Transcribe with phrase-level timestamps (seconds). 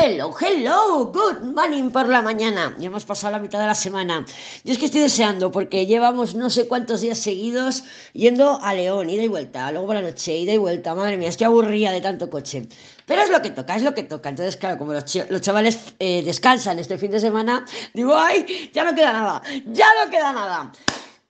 [0.00, 2.72] Hello, hello, good morning por la mañana.
[2.78, 4.24] Ya hemos pasado la mitad de la semana.
[4.62, 7.82] Yo es que estoy deseando porque llevamos no sé cuántos días seguidos
[8.12, 10.94] yendo a León, ida y vuelta, luego por la noche, ida y vuelta.
[10.94, 12.68] Madre mía, estoy aburrida de tanto coche.
[13.06, 14.28] Pero es lo que toca, es lo que toca.
[14.28, 18.94] Entonces, claro, como los, chavales eh, descansan este fin de semana, digo, ay, ya no
[18.94, 20.72] queda nada, ya no queda nada.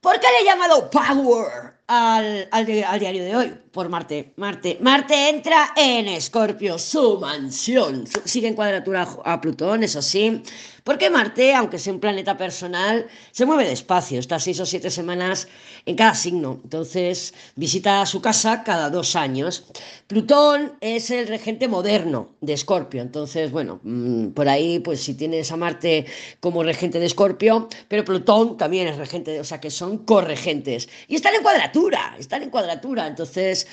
[0.03, 3.55] ¿Por qué le he llamado Power al, al diario de hoy?
[3.73, 4.33] Por Marte.
[4.37, 4.79] Marte.
[4.81, 8.07] Marte entra en Escorpio, su mansión.
[8.25, 10.43] Sigue en cuadratura a Plutón, eso sí.
[10.89, 14.19] Porque Marte, aunque sea un planeta personal, se mueve despacio.
[14.19, 15.47] Está seis o siete semanas
[15.85, 16.61] en cada signo.
[16.65, 19.67] Entonces visita su casa cada dos años.
[20.07, 23.03] Plutón es el regente moderno de Escorpio.
[23.03, 26.07] Entonces, bueno, mm, por ahí, pues si tienes a Marte
[26.41, 30.89] como regente de Escorpio, pero Plutón también es regente, o sea que son corregentes.
[31.07, 33.07] Y están en cuadratura, están en cuadratura.
[33.07, 33.68] Entonces,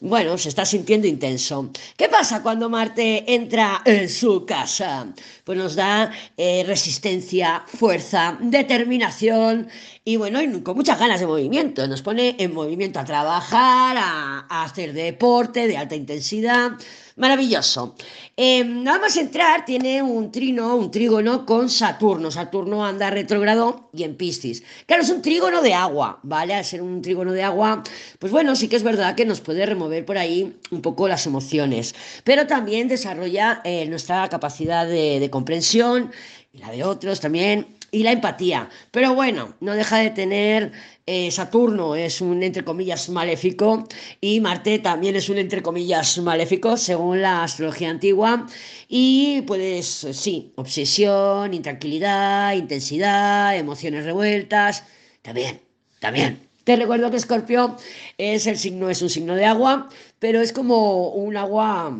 [0.00, 1.70] bueno, se está sintiendo intenso.
[1.96, 5.06] ¿Qué pasa cuando Marte entra en su casa?
[5.44, 9.68] Pues nos da eh, resistencia, fuerza, determinación
[10.04, 11.86] y bueno, con muchas ganas de movimiento.
[11.86, 16.72] Nos pone en movimiento a trabajar, a hacer deporte de alta intensidad.
[17.20, 17.94] Maravilloso.
[18.34, 22.30] Em, nada más entrar, tiene un trino, un trígono con Saturno.
[22.30, 24.62] Saturno anda retrógrado y en Piscis.
[24.86, 26.54] Claro, es un trígono de agua, ¿vale?
[26.54, 27.82] Al ser un trígono de agua,
[28.18, 31.26] pues bueno, sí que es verdad que nos puede remover por ahí un poco las
[31.26, 36.12] emociones, pero también desarrolla eh, nuestra capacidad de, de comprensión
[36.54, 38.68] y la de otros también y la empatía.
[38.90, 40.72] Pero bueno, no deja de tener
[41.06, 43.88] eh, Saturno es un entre comillas maléfico
[44.20, 48.46] y Marte también es un entre comillas maléfico según la astrología antigua
[48.88, 54.84] y pues sí, obsesión, intranquilidad, intensidad, emociones revueltas,
[55.22, 55.60] también,
[55.98, 56.48] también.
[56.64, 57.76] Te recuerdo que Escorpio
[58.18, 61.96] es el signo, es un signo de agua, pero es como un agua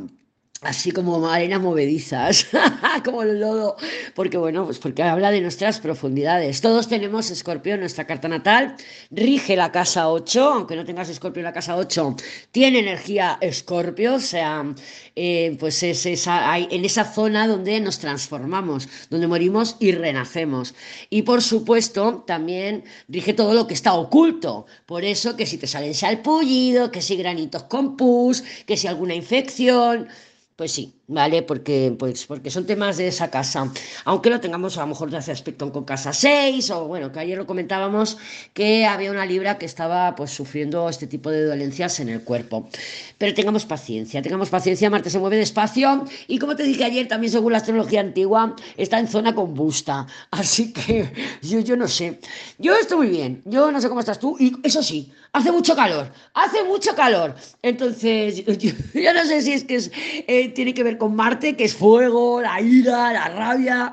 [0.62, 2.47] así como arenas movedizas,
[3.05, 3.77] como el lodo,
[4.14, 6.61] porque bueno, pues porque habla de nuestras profundidades.
[6.61, 8.77] Todos tenemos Escorpio en nuestra carta natal,
[9.11, 12.17] rige la casa 8, aunque no tengas Escorpio en la casa 8,
[12.51, 14.64] tiene energía Escorpio, o sea,
[15.17, 20.74] eh, pues es esa, en esa zona donde nos transformamos, donde morimos y renacemos.
[21.08, 25.67] Y por supuesto, también rige todo lo que está oculto, por eso que si te
[25.67, 30.08] salen salpullido, que si granitos con pus, que si alguna infección,
[30.61, 31.43] pues sí, ¿vale?
[31.43, 33.71] Porque, pues, porque son temas de esa casa.
[34.05, 37.19] Aunque lo tengamos a lo mejor de hace aspecto con casa 6, o bueno, que
[37.19, 38.17] ayer lo comentábamos,
[38.55, 42.69] que había una libra que estaba pues sufriendo este tipo de dolencias en el cuerpo.
[43.19, 47.33] Pero tengamos paciencia, tengamos paciencia, Marte se mueve despacio y como te dije ayer, también
[47.33, 50.07] según la astrología antigua, está en zona combusta.
[50.31, 52.21] Así que yo, yo no sé.
[52.59, 55.75] Yo estoy muy bien, yo no sé cómo estás tú, y eso sí, hace mucho
[55.75, 57.35] calor, hace mucho calor.
[57.63, 58.45] Entonces,
[58.95, 59.81] yo, no sé si es que.
[60.27, 63.92] Eh, tiene que ver con Marte, que es fuego, la ira, la rabia,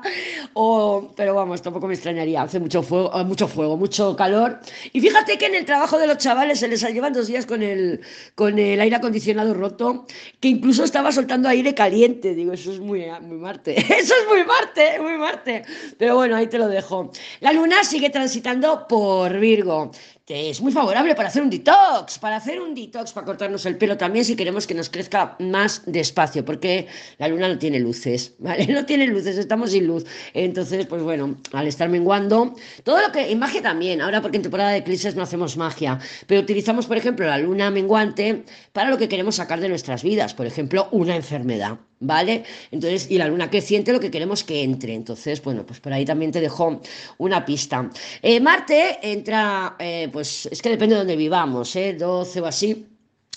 [0.52, 4.60] o, pero vamos, tampoco me extrañaría, hace mucho fuego, eh, mucho fuego, mucho calor.
[4.92, 7.62] Y fíjate que en el trabajo de los chavales se les llevan dos días con
[7.62, 8.02] el,
[8.36, 10.06] con el aire acondicionado roto,
[10.38, 14.44] que incluso estaba soltando aire caliente, digo, eso es muy, muy Marte, eso es muy
[14.44, 15.64] Marte, muy Marte.
[15.96, 17.10] Pero bueno, ahí te lo dejo.
[17.40, 19.90] La luna sigue transitando por Virgo
[20.28, 23.96] es muy favorable para hacer un detox, para hacer un detox, para cortarnos el pelo
[23.96, 28.66] también si queremos que nos crezca más despacio, porque la luna no tiene luces, ¿vale?
[28.66, 30.04] No tiene luces, estamos sin luz.
[30.34, 34.42] Entonces, pues bueno, al estar menguando, todo lo que, en magia también, ahora porque en
[34.42, 38.98] temporada de eclipses no hacemos magia, pero utilizamos, por ejemplo, la luna menguante para lo
[38.98, 41.78] que queremos sacar de nuestras vidas, por ejemplo, una enfermedad.
[42.00, 42.44] ¿Vale?
[42.70, 44.94] Entonces, y la luna creciente lo que queremos que entre.
[44.94, 46.80] Entonces, bueno, pues por ahí también te dejo
[47.18, 47.90] una pista.
[48.22, 51.94] Eh, Marte entra, eh, pues es que depende de donde vivamos, ¿eh?
[51.94, 52.86] 12 o así.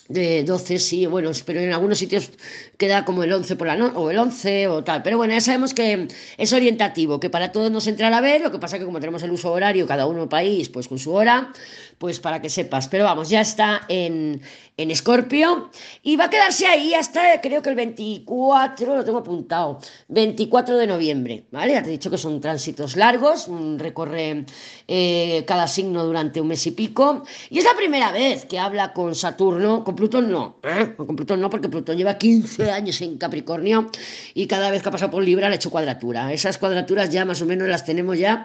[0.07, 2.31] De 12, sí, bueno, pero en algunos sitios
[2.77, 5.01] queda como el 11 por la noche, o el 11 o tal.
[5.03, 6.07] Pero bueno, ya sabemos que
[6.38, 9.00] es orientativo, que para todos nos entra a la vez, lo que pasa que como
[9.00, 11.53] tenemos el uso horario, cada uno país, pues con su hora,
[12.01, 12.88] pues para que sepas.
[12.88, 14.41] Pero vamos, ya está en,
[14.75, 15.69] en Escorpio
[16.01, 20.88] y va a quedarse ahí hasta creo que el 24, lo tengo apuntado, 24 de
[20.88, 21.74] noviembre, ¿vale?
[21.74, 24.45] Ya te he dicho que son tránsitos largos, recorre
[24.88, 28.94] eh, cada signo durante un mes y pico y es la primera vez que habla
[28.94, 30.95] con Saturno, con Plutón no, ¿eh?
[30.98, 33.92] con Plutón no, porque Plutón lleva 15 años en Capricornio
[34.33, 36.33] y cada vez que ha pasado por Libra le ha hecho cuadratura.
[36.33, 38.44] Esas cuadraturas ya más o menos las tenemos ya,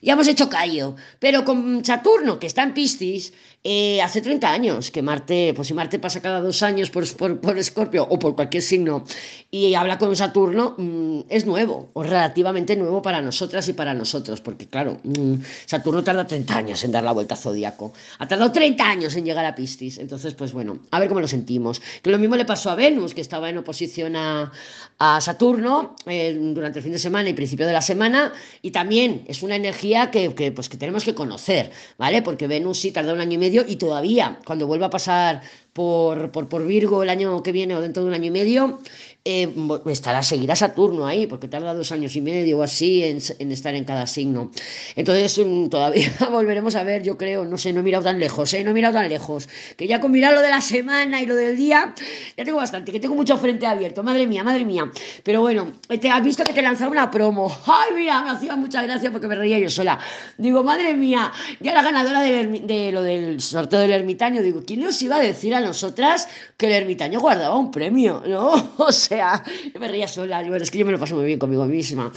[0.00, 3.32] ya hemos hecho callo, pero con Saturno, que está en Piscis,
[3.64, 7.06] eh, hace 30 años que Marte, pues si Marte pasa cada dos años por,
[7.40, 9.04] por, Escorpio o por cualquier signo
[9.52, 14.40] y habla con Saturno, mm, es nuevo o relativamente nuevo para nosotras y para nosotros,
[14.40, 15.34] porque claro, mm,
[15.66, 19.24] Saturno tarda 30 años en dar la vuelta a Zodíaco, ha tardado 30 años en
[19.24, 21.80] llegar a Piscis, entonces pues bueno, a ver cómo lo sentimos.
[22.02, 24.50] Que lo mismo le pasó a Venus, que estaba en oposición a,
[24.98, 29.24] a Saturno eh, durante el fin de semana y principio de la semana, y también
[29.28, 32.22] es una energía que, que, pues, que tenemos que conocer, ¿vale?
[32.22, 35.42] Porque Venus sí tarda un año y medio y todavía, cuando vuelva a pasar
[35.72, 38.80] por, por, por Virgo el año que viene o dentro de un año y medio,
[39.24, 39.54] eh,
[39.86, 43.84] estará, seguirá Saturno ahí, porque tarda dos años y medio o así en, estar en
[43.84, 44.50] cada signo.
[44.96, 48.52] Entonces, um, todavía volveremos a ver, yo creo, no sé, no he mirado tan lejos,
[48.54, 48.64] ¿eh?
[48.64, 51.36] no he mirado tan lejos, que ya con mirar lo de la semana y lo
[51.36, 51.94] del día,
[52.36, 54.90] ya tengo bastante, que tengo mucho frente abierto, madre mía, madre mía.
[55.22, 57.56] Pero bueno, te has visto que te lanzaba una promo.
[57.66, 60.00] Ay, mira, me hacía muchas gracias porque me reía yo sola.
[60.36, 64.80] Digo, madre mía, ya la ganadora de, de lo del sorteo del ermitaño, digo, ¿quién
[64.80, 68.22] nos iba a decir a nosotras que el ermitaño guardaba un premio?
[68.32, 68.72] ¿No?
[68.78, 69.42] O sea, sea,
[69.74, 72.12] yo me reía sola, es que yo me lo paso muy bien conmigo misma.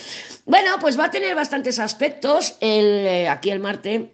[0.45, 4.11] Bueno, pues va a tener bastantes aspectos el, eh, aquí el Marte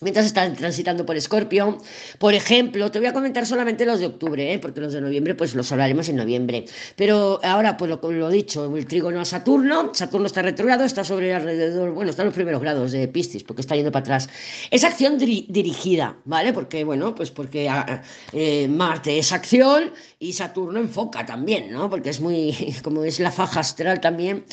[0.00, 1.78] mientras están transitando por Escorpio.
[2.18, 4.58] Por ejemplo, te voy a comentar solamente los de octubre, ¿eh?
[4.58, 6.64] porque los de noviembre pues los hablaremos en noviembre.
[6.96, 11.34] Pero ahora, pues lo, lo dicho, el trígono a Saturno, Saturno está retrogrado, está sobre
[11.34, 14.28] alrededor, bueno, está en los primeros grados de Piscis, porque está yendo para atrás.
[14.70, 16.52] Es acción diri dirigida, ¿vale?
[16.52, 18.02] Porque, bueno, pues porque ah,
[18.32, 21.90] eh, Marte es acción y Saturno enfoca también, ¿no?
[21.90, 24.44] Porque es muy, como es la faja astral también.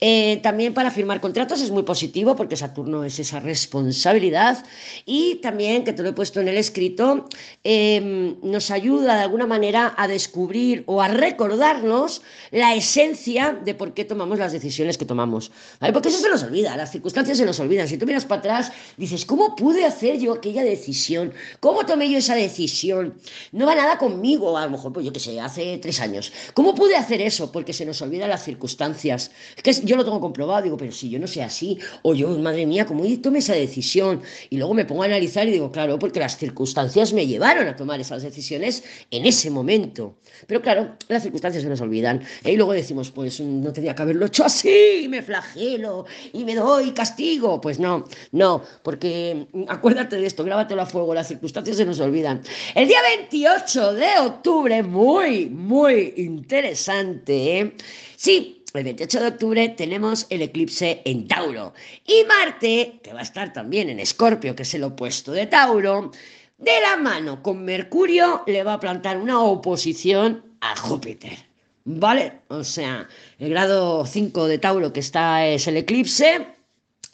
[0.00, 4.64] Eh, también para firmar contratos es muy positivo, porque Saturno es esa responsabilidad
[5.06, 7.28] y también, que te lo he puesto en el escrito,
[7.62, 13.94] eh, nos ayuda de alguna manera a descubrir o a recordarnos la esencia de por
[13.94, 15.50] qué tomamos las decisiones que tomamos.
[15.92, 17.88] Porque eso se nos olvida, las circunstancias se nos olvidan.
[17.88, 21.32] Si tú miras para atrás, dices, ¿cómo pude hacer yo aquella decisión?
[21.60, 23.14] ¿Cómo tomé yo esa decisión?
[23.52, 26.32] No va nada conmigo, a lo mejor, pues yo qué sé, hace tres años.
[26.54, 27.50] ¿Cómo pude hacer eso?
[27.52, 29.30] Porque se nos olvidan las circunstancias.
[29.62, 32.66] Que yo lo tengo comprobado, digo, pero si yo no sé así, o yo, madre
[32.66, 34.22] mía, ¿cómo tomé esa decisión?
[34.50, 37.76] Y luego me pongo a analizar y digo, claro, porque las circunstancias me llevaron a
[37.76, 40.16] tomar esas decisiones en ese momento.
[40.46, 42.22] Pero claro, las circunstancias se nos olvidan.
[42.44, 42.52] ¿eh?
[42.52, 46.92] Y luego decimos, pues no tenía que haberlo hecho así, me flagelo y me doy
[46.92, 47.60] castigo.
[47.60, 52.42] Pues no, no, porque acuérdate de esto, grábatelo a fuego, las circunstancias se nos olvidan.
[52.74, 57.60] El día 28 de octubre, muy, muy interesante.
[57.60, 57.76] ¿eh?
[58.16, 61.74] Sí, el 28 de octubre tenemos el eclipse en Tauro.
[62.04, 66.10] Y Marte, que va a estar también en Escorpio, que es el opuesto de Tauro,
[66.58, 71.38] de la mano con Mercurio le va a plantar una oposición a Júpiter.
[71.84, 72.40] ¿Vale?
[72.48, 73.06] O sea,
[73.38, 76.48] el grado 5 de Tauro que está es el eclipse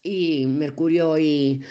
[0.03, 1.63] y Mercurio y,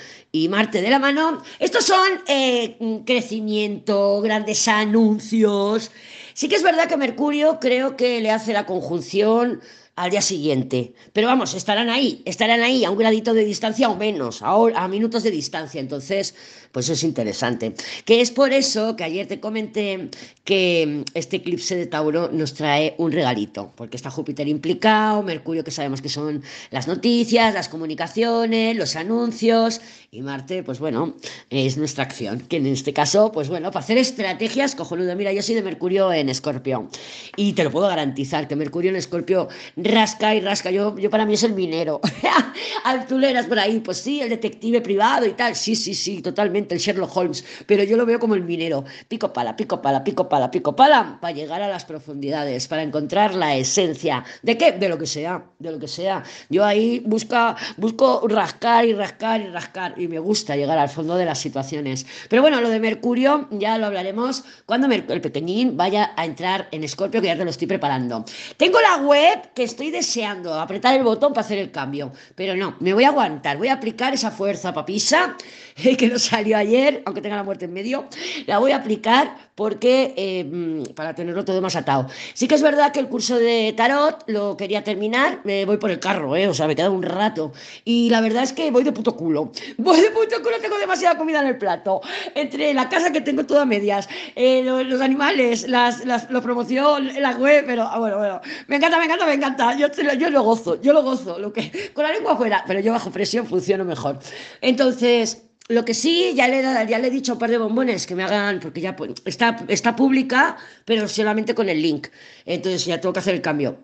[0.49, 1.41] Marte de la mano.
[1.57, 5.89] Estos son eh, crecimiento, grandes anuncios.
[6.35, 9.61] Sí que es verdad que Mercurio creo que le hace la conjunción
[9.99, 10.93] al día siguiente.
[11.11, 14.87] Pero vamos, estarán ahí, estarán ahí a un gradito de distancia o menos, a, a,
[14.87, 15.81] minutos de distancia.
[15.81, 16.35] Entonces,
[16.71, 17.73] pues es interesante.
[18.05, 20.09] Que es por eso que ayer te comenté
[20.43, 25.71] que este eclipse de Tauro nos trae un regalito, porque está Júpiter implicado, Mercurio que
[25.71, 29.81] sabemos que son las noticias, las comunicaciones, los anuncios,
[30.11, 31.15] y Marte, pues bueno,
[31.49, 35.43] es nuestra acción, que en este caso, pues bueno, para hacer estrategias, cojonudo, mira, yo
[35.43, 36.89] soy de Mercurio en Escorpio,
[37.35, 41.25] y te lo puedo garantizar, que Mercurio en Escorpio rasca y rasca, yo, yo para
[41.25, 42.01] mí es el minero,
[42.85, 46.79] altuleras por ahí, pues sí, el detective privado y tal, sí, sí, sí, totalmente, el
[46.79, 50.51] Sherlock Holmes, pero yo lo veo como el minero, pico pala, pico pala, pico pala,
[50.51, 54.71] pico pala, para llegar a las profundidades, para encontrar la esencia, ¿de qué?
[54.71, 59.41] De lo que sea, de lo que sea, yo ahí busca, busco rascar y rascar
[59.41, 62.79] y rascar, y me gusta llegar al fondo de las situaciones, pero bueno, lo de
[62.79, 67.43] Mercurio ya lo hablaremos cuando el pequeñín vaya a entrar en Escorpio, que ya te
[67.43, 68.25] lo estoy preparando.
[68.57, 72.75] Tengo la web que estoy deseando apretar el botón para hacer el cambio, pero no,
[72.79, 75.35] me voy a aguantar, voy a aplicar esa fuerza papisa
[75.97, 78.07] que no salió ayer, aunque tenga la muerte en medio,
[78.45, 82.07] la voy a aplicar porque eh, para tenerlo todo más atado.
[82.33, 85.91] Sí que es verdad que el curso de tarot lo quería terminar, me voy por
[85.91, 86.47] el carro, ¿eh?
[86.47, 87.51] o sea, me queda un rato.
[87.83, 89.51] Y la verdad es que voy de puto culo.
[89.77, 91.99] Voy de puto culo, tengo demasiada comida en el plato.
[92.35, 97.09] Entre la casa que tengo toda medias, eh, los, los, animales, las, las, la promoción,
[97.21, 99.75] la web, pero ah, bueno, bueno, me encanta, me encanta, me encanta.
[99.75, 99.87] Yo,
[100.17, 103.11] yo lo gozo, yo lo gozo, lo que, con la lengua afuera, pero yo bajo
[103.11, 104.19] presión funciono mejor.
[104.61, 105.48] Entonces...
[105.67, 108.23] Lo que sí, ya le, ya le he dicho un par de bombones que me
[108.23, 112.07] hagan, porque ya pues, está, está pública, pero solamente con el link.
[112.45, 113.77] Entonces ya tengo que hacer el cambio.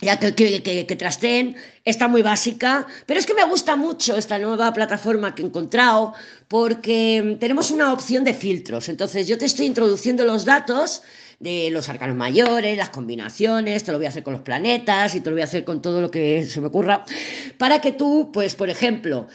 [0.00, 4.16] Ya que, que, que, que trasteen, está muy básica, pero es que me gusta mucho
[4.16, 6.14] esta nueva plataforma que he encontrado
[6.48, 8.88] porque tenemos una opción de filtros.
[8.88, 11.02] Entonces yo te estoy introduciendo los datos
[11.40, 15.20] de los arcanos mayores, las combinaciones, te lo voy a hacer con los planetas y
[15.20, 17.04] te lo voy a hacer con todo lo que se me ocurra,
[17.58, 19.28] para que tú, pues, por ejemplo,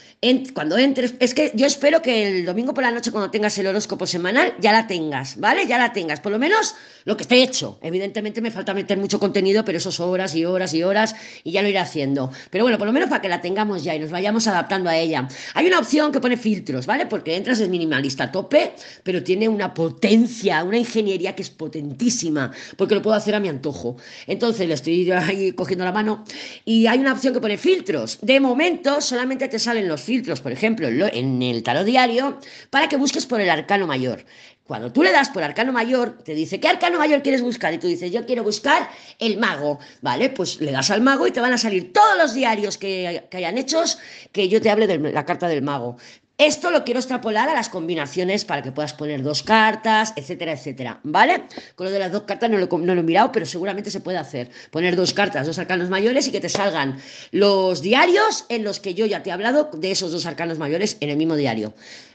[0.54, 3.68] cuando entres, es que yo espero que el domingo por la noche, cuando tengas el
[3.68, 5.66] horóscopo semanal, ya la tengas, ¿vale?
[5.66, 7.80] Ya la tengas, por lo menos lo que esté hecho.
[7.82, 11.52] Evidentemente me falta meter mucho contenido, pero eso son horas y horas y horas y
[11.52, 12.32] ya lo iré haciendo.
[12.50, 14.98] Pero bueno, por lo menos para que la tengamos ya y nos vayamos adaptando a
[14.98, 15.28] ella.
[15.54, 17.06] Hay una opción que pone filtros, ¿vale?
[17.06, 21.50] Porque entras es minimalista a tope, pero tiene una potencia, una ingeniería que es
[22.78, 23.98] porque lo puedo hacer a mi antojo.
[24.28, 26.24] Entonces le estoy ahí cogiendo la mano
[26.66, 28.20] y hay una opción que pone filtros.
[28.22, 32.98] De momento solamente te salen los filtros, por ejemplo, en el tarot diario, para que
[32.98, 34.26] busques por el arcano mayor.
[34.66, 37.74] Cuando tú le das por arcano mayor, te dice, ¿qué arcano mayor quieres buscar?
[37.74, 40.30] Y tú dices, yo quiero buscar el mago, ¿vale?
[40.30, 43.38] Pues le das al mago y te van a salir todos los diarios que, que
[43.38, 43.98] hayan hechos
[44.32, 45.98] que yo te hable de la carta del mago.
[46.46, 51.00] Esto lo quiero extrapolar a las combinaciones para que puedas poner dos cartas, etcétera, etcétera,
[51.04, 51.44] ¿vale?
[51.76, 54.18] Con lo de las dos cartas no lo, no he mirado, pero seguramente se puede
[54.18, 54.52] hacer.
[54.70, 56.98] Poner dos cartas, dos arcanos mayores y que te salgan
[57.32, 60.98] los diarios en los que yo ya te he hablado de esos dos arcanos mayores
[61.00, 61.74] en el mismo diario.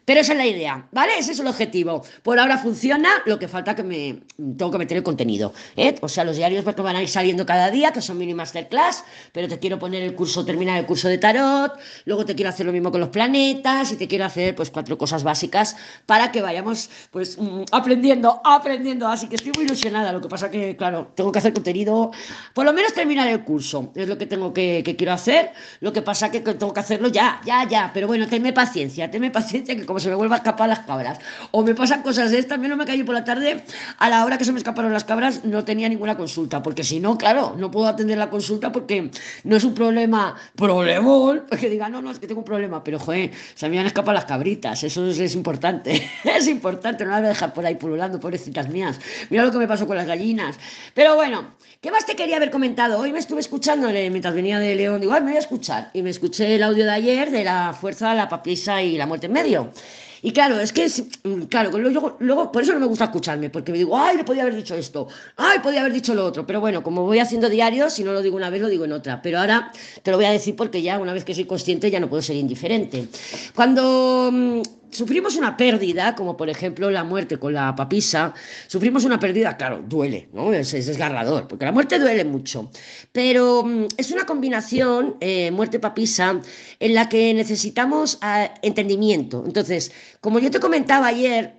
[0.09, 1.19] Pero esa es la idea, ¿vale?
[1.19, 2.03] Ese es el objetivo.
[2.23, 4.21] Por ahora funciona, lo que falta que me
[4.57, 5.53] tengo que meter el contenido.
[5.77, 5.97] ¿eh?
[6.01, 9.05] O sea, los diarios pues, van a ir saliendo cada día, que son mini masterclass,
[9.33, 12.65] pero te quiero poner el curso, terminar el curso de tarot, luego te quiero hacer
[12.65, 16.41] lo mismo con los planetas y te quiero hacer pues cuatro cosas básicas para que
[16.41, 19.09] vayamos pues mm, aprendiendo, aprendiendo.
[19.09, 20.11] Así que estoy muy ilusionada.
[20.11, 22.13] Lo que pasa que, claro, tengo que hacer contenido,
[22.55, 23.93] por lo menos terminar el curso.
[23.95, 25.53] Es lo que tengo que, que quiero hacer.
[25.81, 27.91] Lo que pasa que tengo que hacerlo ya, ya, ya.
[27.93, 31.19] Pero bueno, tenme paciencia, tenme paciencia que como se me vuelva a escapar las cabras.
[31.51, 33.65] O me pasan cosas de estas, no me cayó por la tarde,
[33.99, 37.01] a la hora que se me escaparon las cabras no tenía ninguna consulta, porque si
[37.01, 39.11] no, claro, no puedo atender la consulta porque
[39.45, 42.99] no es un problema, problemón, que diga, no, no, es que tengo un problema, pero
[42.99, 47.27] joder, se me han escapado las cabritas, eso es, importante, es importante, no las voy
[47.27, 48.99] a dejar por ahí pululando, pobrecitas mías.
[49.31, 50.57] Mira lo que me pasó con las gallinas.
[50.95, 52.99] Pero bueno, ¿qué más te quería haber comentado?
[52.99, 56.11] Hoy me estuve escuchando mientras venía de León, digo, me voy a escuchar, y me
[56.11, 59.73] escuché el audio de ayer de la fuerza, la papisa y la muerte en medio.
[60.23, 60.87] Y claro, es que,
[61.25, 64.43] mm, claro, luego, por eso no me gusta escucharme, porque me digo, ay, le podía
[64.43, 66.47] haber dicho esto, ay, podía haber dicho lo otro.
[66.47, 68.93] Pero bueno, como voy haciendo diarios, si no lo digo una vez, lo digo en
[68.93, 69.23] otra.
[69.23, 69.73] Pero ahora
[70.03, 72.23] te lo voy a decir porque ya, una vez que soy consciente, ya no puedo
[72.23, 73.09] ser indiferente.
[73.55, 78.35] Cuando mm, sufrimos una pérdida, como por ejemplo la muerte con la papisa,
[78.67, 80.53] sufrimos una pérdida, claro, duele, ¿no?
[80.53, 82.71] Es, desgarrador, porque la muerte duele mucho,
[83.13, 86.41] pero mm, es una combinación, eh, muerte-papisa,
[86.81, 89.45] en la que necesitamos ah, entendimiento.
[89.47, 91.58] Entonces, como yo te comentaba ayer,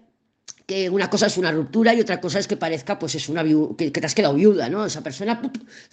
[0.70, 3.44] que una cosa es una ruptura y otra cosa es que parezca, pues es una
[3.76, 4.86] que, te has quedado viuda, ¿no?
[4.86, 5.42] Esa persona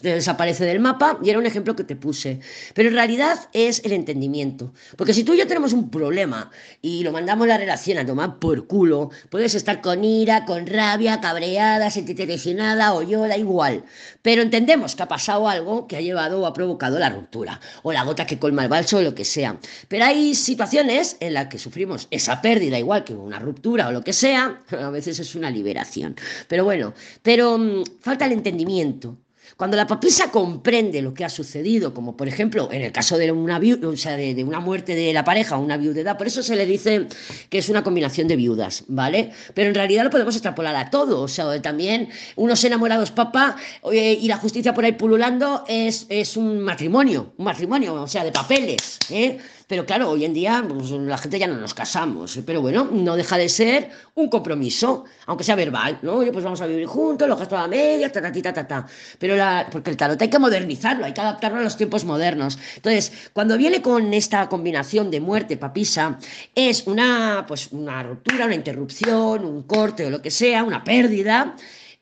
[0.03, 2.41] desaparece del mapa y era un ejemplo que te puse.
[2.75, 4.75] Pero en realidad es el entendimiento.
[4.97, 6.51] Porque si tú y yo tenemos un problema
[6.83, 11.23] y lo mandamos la relación a tomar por culo, puedes estar con ira, con rabia,
[11.23, 13.83] cabreada, sentirte lesionada o yo, da igual.
[14.21, 17.95] Pero entendemos que ha pasado algo que ha llevado o ha provocado la ruptura, o
[17.95, 19.59] la gota que colma el balso o lo que sea.
[19.89, 24.05] Pero hay situaciones en las que sufrimos esa pérdida, igual que una ruptura o lo
[24.05, 26.17] que sea, a veces es una liberación.
[26.49, 29.17] Pero bueno, pero mm, falta el entendimiento.
[29.57, 33.31] Cuando la papisa comprende lo que ha sucedido, como por ejemplo en el caso de
[33.33, 36.57] una, o sea, de, una muerte de la pareja o una viudedad, por eso se
[36.57, 37.07] le dice
[37.49, 39.31] que es una combinación de viudas, ¿vale?
[39.55, 43.57] Pero en realidad lo podemos extrapolar a todo, o sea, también unos enamorados papá
[43.91, 48.33] y la justicia por ahí pululando es, es un matrimonio, un matrimonio, o sea, de
[48.33, 49.39] papeles, ¿eh?
[49.69, 53.17] Pero claro, hoy en día pues, la gente ya no nos casamos, pero bueno, no
[53.17, 56.15] deja de ser un compromiso, aunque sea verbal, ¿no?
[56.15, 58.87] Oye, pues vamos a vivir juntos, los gastos a media, ta, ta, ta, ta, ta.
[59.19, 62.59] Pero la, porque el tarot hay que modernizarlo, hay que adaptarlo a los tiempos modernos.
[62.77, 66.17] Entonces, cuando viene con esta combinación de muerte, papisa,
[66.55, 71.57] es una, pues, una ruptura, una interrupción, un corte o lo que sea, una pérdida,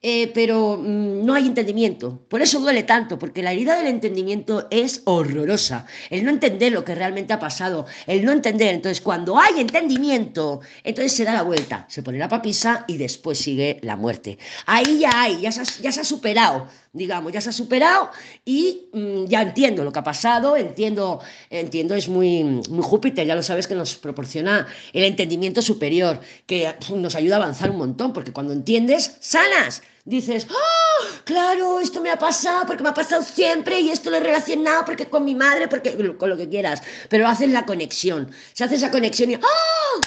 [0.07, 2.21] eh, pero mm, no hay entendimiento.
[2.29, 5.87] Por eso duele tanto, porque la herida del entendimiento es horrorosa.
[6.11, 8.75] El no entender lo que realmente ha pasado, el no entender.
[8.75, 13.39] Entonces, cuando hay entendimiento, entonces se da la vuelta, se pone la papisa y después
[13.39, 14.37] sigue la muerte.
[14.67, 18.11] Ahí ya hay, ya se ha, superado, digamos, ya se ha superado
[18.45, 23.35] y mm, ya entiendo lo que ha pasado, entiendo, entiendo, es muy, muy Júpiter, ya
[23.35, 28.13] lo sabes que nos proporciona el entendimiento superior, que nos ayuda a avanzar un montón,
[28.13, 30.85] porque cuando entiendes, sanas dices, ¡oh!
[31.25, 34.85] Claro, esto me ha pasado porque me ha pasado siempre y esto lo he relacionado
[34.85, 38.75] porque con mi madre, porque con lo que quieras, pero haces la conexión, se hace
[38.77, 39.41] esa conexión y ¡oh!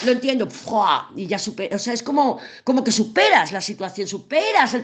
[0.05, 0.47] Lo entiendo,
[1.15, 4.75] y ya supera, o sea, es como, como que superas la situación, superas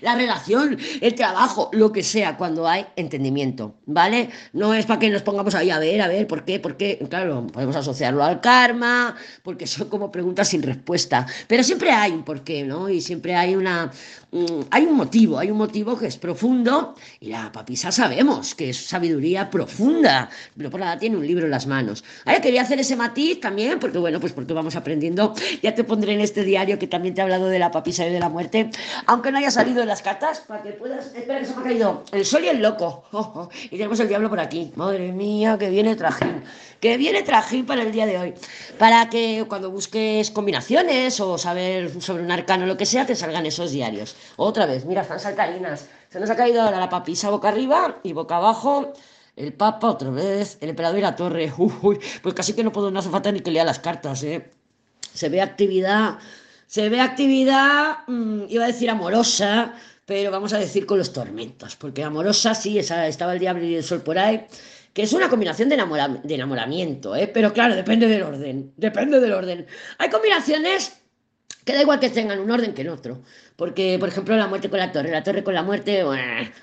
[0.00, 4.30] la relación, el trabajo, lo que sea, cuando hay entendimiento, ¿vale?
[4.52, 6.58] No es para que nos pongamos ahí a ver, a ver, ¿por qué?
[6.58, 6.98] ¿Por qué?
[7.08, 12.24] Claro, podemos asociarlo al karma, porque son como preguntas sin respuesta, pero siempre hay un
[12.24, 12.88] porqué, ¿no?
[12.88, 13.92] Y siempre hay una
[14.32, 18.70] mm, hay un motivo, hay un motivo que es profundo y la papisa sabemos que
[18.70, 22.04] es sabiduría profunda, pero por nada tiene un libro en las manos.
[22.24, 26.14] Ahora quería hacer ese matiz también, porque bueno, pues porque vamos aprendiendo, ya te pondré
[26.14, 28.70] en este diario que también te he hablado de la papisa y de la muerte,
[29.06, 31.64] aunque no haya salido en las cartas, para que puedas, espera que se me ha
[31.64, 32.04] caído.
[32.12, 33.04] El sol y el loco,
[33.64, 36.42] y tenemos el diablo por aquí, madre mía, que viene trajín,
[36.80, 38.34] que viene trajín para el día de hoy,
[38.78, 43.14] para que cuando busques combinaciones o saber sobre un arcano o lo que sea, te
[43.14, 44.16] salgan esos diarios.
[44.48, 45.90] Otra vez, mira, están saltarinas.
[46.08, 48.94] Se nos ha caído ahora la papisa boca arriba y boca abajo.
[49.36, 51.52] El Papa otra vez, el emperador y la torre.
[51.58, 54.50] Uy, pues casi que no puedo, no hace falta ni que lea las cartas, ¿eh?
[55.12, 56.18] Se ve actividad,
[56.66, 59.74] se ve actividad, mm, iba a decir amorosa,
[60.06, 63.74] pero vamos a decir con los tormentos, porque amorosa sí, esa, estaba el diablo y
[63.74, 64.46] el sol por ahí,
[64.94, 67.28] que es una combinación de, de enamoramiento, ¿eh?
[67.28, 69.66] pero claro, depende del orden, depende del orden.
[69.98, 70.98] Hay combinaciones
[71.68, 73.20] que da igual que tengan un orden que en otro.
[73.54, 76.02] Porque, por ejemplo, la muerte con la torre, la torre con la muerte,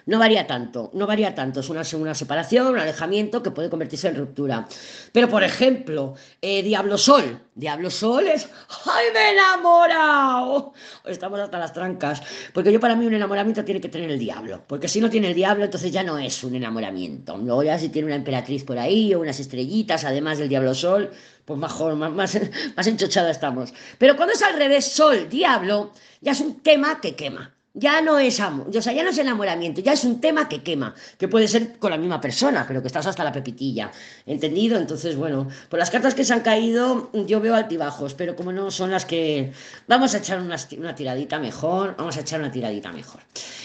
[0.08, 1.60] no varía tanto, no varía tanto.
[1.60, 4.66] Es una, una, separación, un alejamiento que puede convertirse en ruptura.
[5.12, 7.40] Pero, por ejemplo, eh, Diablo Sol.
[7.54, 8.50] Diablo Sol es,
[8.86, 10.74] ¡ay, me he enamorado!
[11.06, 12.24] Estamos hasta las trancas.
[12.52, 14.64] Porque yo para mí un enamoramiento tiene que tener el diablo.
[14.66, 17.38] Porque si no tiene el diablo, entonces ya no es un enamoramiento.
[17.38, 21.12] Luego ya si tiene una emperatriz por ahí o unas estrellitas, además del Diablo Sol,
[21.46, 22.38] pues mejor, más, más,
[22.75, 23.74] más enchochada estamos.
[23.98, 27.52] Pero cuando es al revés, sol, diablo, ya es un tema que quema.
[27.78, 30.64] Ya no es amor, o sea, ya no es enamoramiento, ya es un tema que
[30.64, 33.92] quema, que puede ser con la misma persona, pero que estás hasta la pepitilla.
[34.25, 34.78] ¿Entendido?
[34.78, 38.72] Entonces, bueno, por las cartas que se han caído, yo veo altibajos, pero como no
[38.72, 39.52] son las que.
[39.90, 43.20] Vamos a echar una, una tiradita mejor, vamos a echar una tiradita mejor.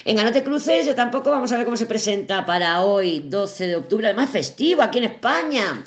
[0.04, 3.76] Venga, no cruces, yo tampoco, vamos a ver cómo se presenta para hoy, 12 de
[3.76, 5.84] octubre, además festivo aquí en España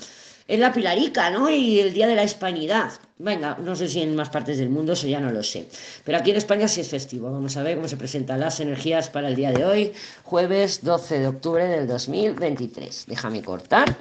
[0.48, 1.50] es la Pilarica, ¿no?
[1.50, 2.92] Y el Día de la Hispanidad.
[3.18, 5.68] Venga, no sé si en más partes del mundo, eso ya no lo sé.
[6.04, 7.32] Pero aquí en España sí es festivo.
[7.32, 11.20] Vamos a ver cómo se presentan las energías para el día de hoy, jueves 12
[11.20, 13.06] de octubre del 2023.
[13.08, 13.98] Déjame cortar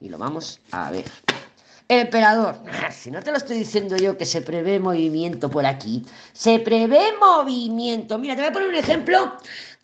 [0.00, 1.04] y lo vamos a ver.
[1.88, 2.56] Emperador,
[2.92, 6.04] si no te lo estoy diciendo yo que se prevé movimiento por aquí,
[6.34, 8.18] se prevé movimiento.
[8.18, 9.36] Mira, te voy a poner un ejemplo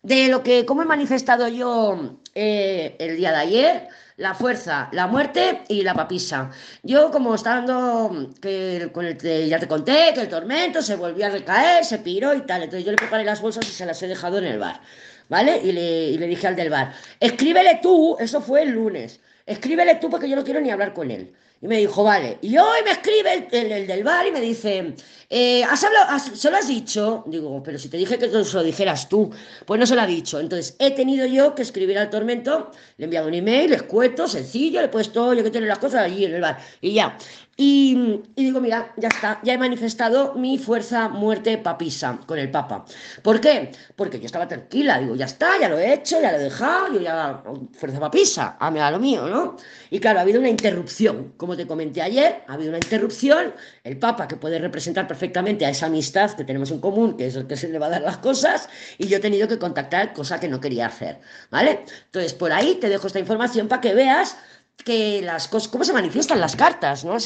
[0.03, 5.07] de lo que, cómo he manifestado yo eh, el día de ayer la fuerza, la
[5.07, 6.51] muerte y la papisa.
[6.83, 11.31] Yo, como estando, que con el ya te conté, que el tormento se volvió a
[11.31, 12.63] recaer, se piró y tal.
[12.63, 14.81] Entonces yo le preparé las bolsas y se las he dejado en el bar.
[15.29, 15.59] ¿Vale?
[15.65, 20.29] Y le, dije al del bar, escríbele tú, eso fue el lunes, escríbele tú porque
[20.29, 21.33] yo no quiero ni hablar con él.
[21.63, 22.37] Y me dijo, vale.
[22.43, 24.95] Y hoy me escribe el, del bar y me dice,
[25.31, 27.25] eh, ¿has hablado, ¿se lo has dicho?
[27.27, 29.31] Digo, pero si te dije que se lo dijeras tú.
[29.67, 30.41] Pues no se lo ha dicho.
[30.41, 34.81] Entonces, he tenido yo que escribir al tormento, le he enviado un email, escueto, sencillo,
[34.81, 36.59] le he puesto, yo que tener las cosas allí en el bar.
[36.81, 37.17] Y ya.
[37.57, 42.85] Y, digo, mira, ya está, ya he manifestado mi fuerza muerte papisa con el Papa.
[43.23, 43.71] ¿Por qué?
[43.95, 46.95] Porque yo estaba tranquila, digo, ya está, ya lo he hecho, ya lo he dejado,
[46.95, 49.57] yo ya, fuerza papisa, a a lo mío, ¿no?
[49.91, 53.99] Y claro, ha habido una interrupción, como te comenté ayer, ha habido una interrupción, el
[53.99, 57.47] Papa que puede representar perfectamente a esa amistad que tenemos en común, que es el
[57.47, 60.41] que se le va a dar las cosas, y yo he tenido que contactar, cosa
[60.41, 61.85] que no quería hacer, ¿vale?
[62.07, 64.37] Entonces, por ahí te dejo esta información para que veas
[64.85, 67.17] que las cosas, cómo se manifiestan las cartas, ¿no?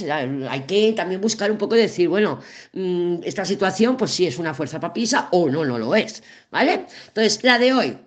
[0.50, 2.40] hay que también buscar un poco decir, bueno,
[2.74, 6.84] mm, esta situación, pues sí es una fuerza papisa o no, no lo es, ¿vale?
[7.06, 7.98] Entonces, la de hoy,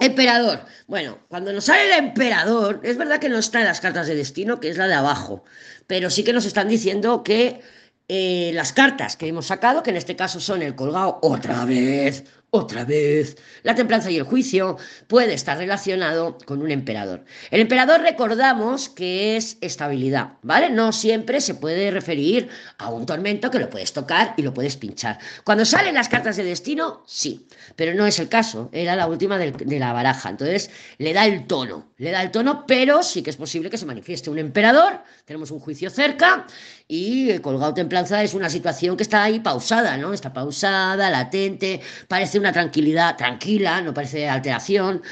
[0.00, 0.60] emperador.
[0.86, 4.14] Bueno, cuando nos sale el emperador, es verdad que no está en las cartas de
[4.14, 5.44] destino, que es la de abajo,
[5.86, 7.60] pero sí que nos están diciendo que
[8.08, 12.24] eh, las cartas que hemos sacado, que en este caso son el colgado otra vez,
[12.50, 17.24] otra vez, la templanza y el juicio puede estar relacionado con un emperador.
[17.50, 20.70] El emperador recordamos que es estabilidad, ¿vale?
[20.70, 24.78] No siempre se puede referir a un tormento que lo puedes tocar y lo puedes
[24.78, 25.18] pinchar.
[25.44, 29.36] Cuando salen las cartas de destino, sí, pero no es el caso, era la última
[29.36, 33.30] de la baraja, entonces le da el tono, le da el tono, pero sí que
[33.30, 36.46] es posible que se manifieste un emperador, tenemos un juicio cerca
[36.86, 40.14] y el colgado templanza es una situación que está ahí pausada, ¿no?
[40.14, 45.02] Está pausada, latente, parece una tranquilidad tranquila, no parece alteración,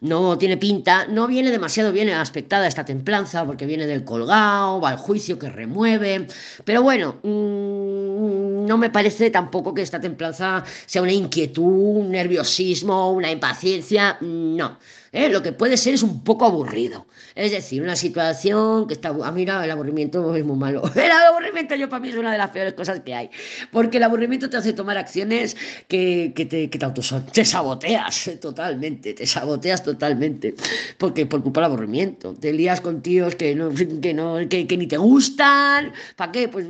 [0.00, 4.90] no tiene pinta, no viene demasiado bien aspectada esta templanza porque viene del colgado, va
[4.90, 6.26] al juicio que remueve,
[6.64, 13.12] pero bueno, mm, no me parece tampoco que esta templanza sea una inquietud, un nerviosismo,
[13.12, 14.78] una impaciencia, no.
[15.12, 15.28] ¿Eh?
[15.28, 17.06] lo que puede ser es un poco aburrido.
[17.34, 19.14] Es decir, una situación que está...
[19.22, 20.82] Ah, mira, el aburrimiento es muy malo.
[20.96, 23.30] El aburrimiento yo para mí es una de las peores cosas que hay,
[23.70, 25.56] porque el aburrimiento te hace tomar acciones
[25.88, 26.86] que, que te, que te,
[27.32, 30.54] te saboteas totalmente, te saboteas totalmente,
[30.98, 32.34] porque por culpa del aburrimiento.
[32.34, 36.48] Te lías con tíos que, no, que, no, que, que ni te gustan, ¿para qué?
[36.48, 36.66] Pues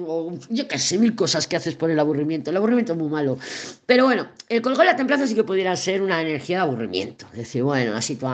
[0.51, 2.51] yo qué sé, mil cosas que haces por el aburrimiento.
[2.51, 3.38] El aburrimiento es muy malo.
[3.87, 7.27] Pero bueno, el colgó la templanza sí que pudiera ser una energía de aburrimiento.
[7.33, 8.26] Es decir, bueno, la situación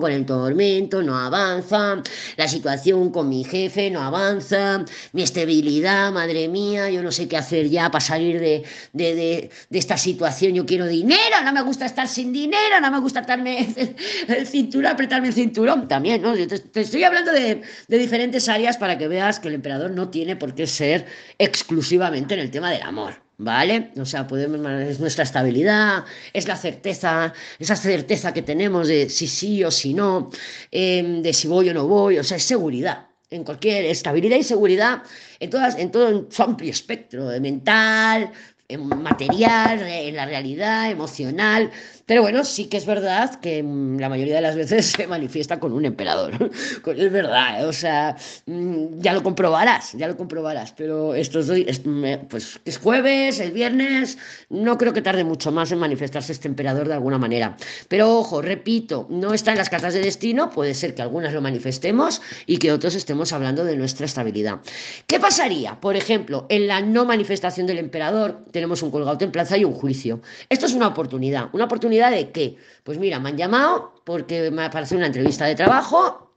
[0.00, 2.02] con el tormento no avanza,
[2.36, 7.38] la situación con mi jefe no avanza, mi estabilidad, madre mía, yo no sé qué
[7.38, 9.14] hacer ya para salir de, de,
[9.70, 10.54] de, esta situación.
[10.54, 13.66] Yo quiero dinero, no me gusta estar sin dinero, no me gusta atarme
[14.28, 16.34] el cinturón, apretarme el cinturón también, ¿no?
[16.34, 20.10] Te, te estoy hablando de, de diferentes áreas para que veas que el emperador no
[20.10, 21.06] tiene por qué ser
[21.38, 23.29] exclusivamente en el tema del amor.
[23.42, 23.90] ¿Vale?
[23.98, 29.26] O sea, podemos, es nuestra estabilidad, es la certeza, esa certeza que tenemos de si
[29.26, 30.30] sí o si no,
[30.70, 33.08] eh, de si voy o no voy, o sea, es seguridad.
[33.30, 35.02] En cualquier estabilidad y seguridad,
[35.38, 38.30] en, todas, en todo su amplio espectro, mental,
[38.78, 41.70] material, en la realidad, emocional.
[42.10, 45.60] Pero bueno, sí que es verdad que mm, la mayoría de las veces se manifiesta
[45.60, 46.50] con un emperador.
[46.96, 47.64] es verdad, ¿eh?
[47.64, 50.72] o sea, mm, ya lo comprobarás, ya lo comprobarás.
[50.72, 51.66] Pero estos doy,
[52.28, 56.88] pues es jueves, el viernes, no creo que tarde mucho más en manifestarse este emperador
[56.88, 57.56] de alguna manera.
[57.86, 61.40] Pero ojo, repito, no está en las cartas de destino, puede ser que algunas lo
[61.40, 64.58] manifestemos y que otros estemos hablando de nuestra estabilidad.
[65.06, 65.80] ¿Qué pasaría?
[65.80, 70.20] Por ejemplo, en la no manifestación del emperador tenemos un colgado templanza y un juicio.
[70.50, 72.58] Esto es una oportunidad, una oportunidad de qué?
[72.84, 76.34] Pues mira, me han llamado porque me apareció una entrevista de trabajo,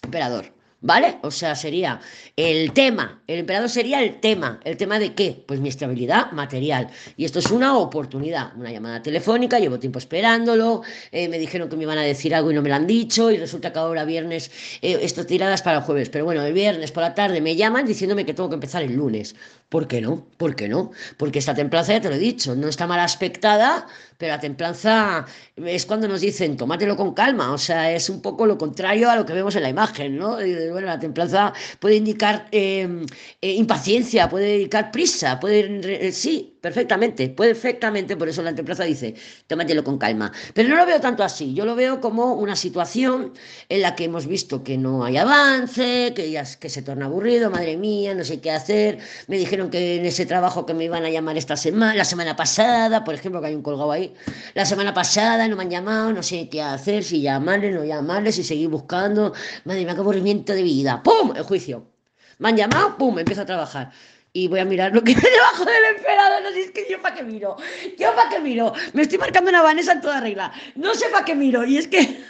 [0.00, 0.53] emperador.
[0.86, 1.16] ¿Vale?
[1.22, 1.98] O sea, sería
[2.36, 4.60] el tema, el emperador sería el tema.
[4.64, 5.42] ¿El tema de qué?
[5.48, 6.90] Pues mi estabilidad material.
[7.16, 11.76] Y esto es una oportunidad, una llamada telefónica, llevo tiempo esperándolo, eh, me dijeron que
[11.76, 14.04] me iban a decir algo y no me lo han dicho, y resulta que ahora
[14.04, 14.50] viernes,
[14.82, 17.86] eh, esto tiradas para el jueves, pero bueno, el viernes por la tarde me llaman
[17.86, 19.34] diciéndome que tengo que empezar el lunes.
[19.70, 20.26] ¿Por qué no?
[20.36, 20.92] ¿Por qué no?
[21.16, 23.86] Porque esta templanza, ya te lo he dicho, no está mal aspectada,
[24.18, 28.46] pero la templanza es cuando nos dicen, tómatelo con calma, o sea, es un poco
[28.46, 30.38] lo contrario a lo que vemos en la imagen, ¿no?
[30.74, 33.06] Bueno, la templanza puede indicar eh,
[33.40, 39.14] eh, impaciencia, puede indicar prisa, puede, eh, sí, perfectamente, perfectamente, por eso la templanza dice,
[39.46, 40.32] tómatelo con calma.
[40.54, 43.34] Pero no lo veo tanto así, yo lo veo como una situación
[43.68, 47.50] en la que hemos visto que no hay avance, que, ya, que se torna aburrido,
[47.50, 51.04] madre mía, no sé qué hacer, me dijeron que en ese trabajo que me iban
[51.04, 54.14] a llamar esta semana, la semana pasada, por ejemplo, que hay un colgado ahí,
[54.54, 58.36] la semana pasada no me han llamado, no sé qué hacer, si llamarles, no llamarles,
[58.36, 59.34] si seguir buscando,
[59.66, 61.02] madre mía, qué aburrimiento de vida.
[61.02, 61.34] ¡Pum!
[61.36, 61.90] El juicio.
[62.38, 63.18] Me han llamado, ¡pum!
[63.18, 63.92] Empiezo a trabajar.
[64.36, 66.42] Y voy a mirar lo que hay debajo del emperador.
[66.42, 67.56] No sé, es que yo para qué miro.
[67.96, 68.72] Yo para qué miro.
[68.92, 70.52] Me estoy marcando una Vanessa en toda regla.
[70.74, 71.64] No sé para qué miro.
[71.64, 72.24] Y es que.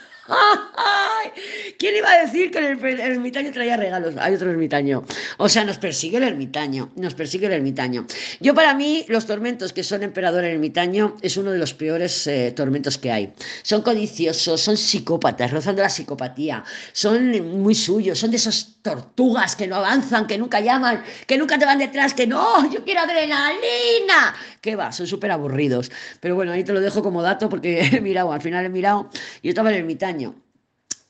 [1.79, 4.15] ¿Quién iba a decir que el, ermitaño traía regalos?
[4.19, 5.05] Hay otro ermitaño.
[5.39, 6.91] O sea, nos persigue el ermitaño.
[6.97, 8.07] Nos persigue el ermitaño.
[8.41, 12.53] Yo, para mí, los tormentos que son emperador ermitaño es uno de los peores eh,
[12.57, 13.33] tormentos que hay.
[13.63, 16.65] Son codiciosos, son psicópatas, rozando la psicopatía.
[16.93, 21.59] Son muy suyos, son de esas tortugas que no avanzan, que nunca llaman, que nunca
[21.59, 24.35] te van detrás, que no, yo quiero adrenalina.
[24.65, 24.93] ¿Qué va?
[24.93, 25.93] Son súper aburridos.
[26.21, 29.11] Pero bueno, ahí te lo dejo como dato porque he mirado, al final he mirado
[29.43, 30.37] yo estaba en el ermitaño.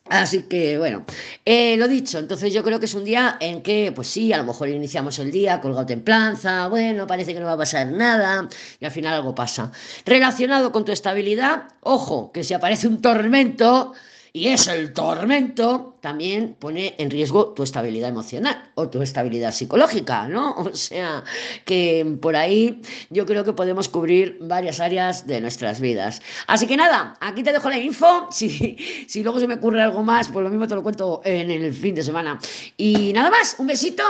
[0.07, 1.05] Así que bueno,
[1.45, 4.39] eh, lo dicho, entonces yo creo que es un día en que, pues sí, a
[4.39, 8.49] lo mejor iniciamos el día colgado templanza, bueno, parece que no va a pasar nada
[8.81, 9.71] y al final algo pasa.
[10.05, 13.95] Relacionado con tu estabilidad, ojo, que si aparece un tormento,
[14.37, 20.27] y es el tormento, también pone en riesgo tu estabilidad emocional o tu estabilidad psicológica,
[20.27, 20.57] ¿no?
[20.59, 21.23] O sea,
[21.65, 26.21] que por ahí yo creo que podemos cubrir varias áreas de nuestras vidas.
[26.49, 28.29] Así que nada, aquí te dejo la info.
[28.35, 31.49] Si, si luego se me ocurre algo más, pues lo mismo te lo cuento en
[31.53, 32.41] el fin de semana.
[32.77, 34.03] Y nada más, un besito.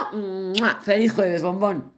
[0.85, 1.93] ¡Feliz jueves, bombón!